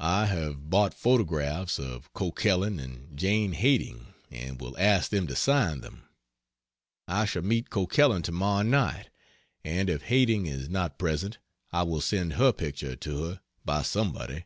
[0.00, 5.80] I have bought photographs of Coquelin and Jane Hading and will ask them to sign
[5.80, 6.08] them.
[7.06, 9.10] I shall meet Coquelin tomorrow night,
[9.62, 11.38] and if Hading is not present
[11.70, 14.44] I will send her picture to her by somebody.